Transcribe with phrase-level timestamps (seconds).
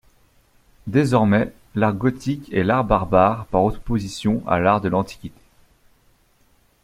[0.87, 5.39] Désormais, l’art gothique est l’art barbare par opposition à l’art de l’Antiquité.